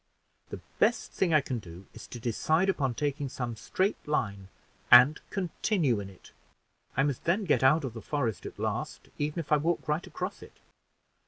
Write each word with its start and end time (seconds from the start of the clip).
The 0.49 0.59
best 0.79 1.11
thing 1.11 1.29
that 1.29 1.35
I 1.35 1.41
can 1.41 1.59
do, 1.59 1.85
is 1.93 2.07
to 2.07 2.19
decide 2.19 2.69
upon 2.69 2.95
taking 2.95 3.29
some 3.29 3.55
straight 3.55 4.07
line, 4.07 4.47
and 4.89 5.21
continue 5.29 5.99
in 5.99 6.09
it: 6.09 6.31
I 6.97 7.03
must 7.03 7.25
then 7.25 7.43
get 7.45 7.61
out 7.61 7.81
the 7.83 8.01
forest 8.01 8.47
at 8.47 8.57
last, 8.57 9.09
even 9.19 9.37
if 9.39 9.51
I 9.51 9.57
walk 9.57 9.87
right 9.87 10.07
across 10.07 10.41
it. 10.41 10.57